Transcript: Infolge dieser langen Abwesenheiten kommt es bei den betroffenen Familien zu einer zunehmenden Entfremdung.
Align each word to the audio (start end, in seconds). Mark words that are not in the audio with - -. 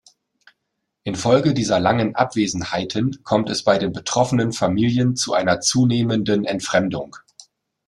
Infolge 1.03 1.53
dieser 1.53 1.79
langen 1.79 2.15
Abwesenheiten 2.15 3.21
kommt 3.23 3.51
es 3.51 3.63
bei 3.63 3.77
den 3.77 3.91
betroffenen 3.93 4.51
Familien 4.51 5.15
zu 5.15 5.35
einer 5.35 5.59
zunehmenden 5.59 6.43
Entfremdung. 6.43 7.17